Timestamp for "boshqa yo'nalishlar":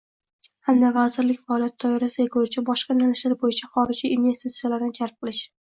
2.71-3.39